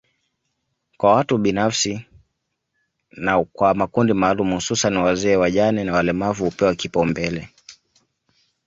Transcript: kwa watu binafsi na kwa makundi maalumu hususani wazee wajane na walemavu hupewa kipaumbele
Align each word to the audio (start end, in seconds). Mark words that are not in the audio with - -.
kwa 0.97 1.15
watu 1.15 1.37
binafsi 1.37 2.05
na 3.11 3.43
kwa 3.43 3.73
makundi 3.73 4.13
maalumu 4.13 4.55
hususani 4.55 4.97
wazee 4.97 5.35
wajane 5.35 5.83
na 5.83 5.93
walemavu 5.93 6.45
hupewa 6.45 6.75
kipaumbele 6.75 7.49